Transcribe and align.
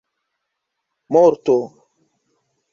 morto 1.11 1.57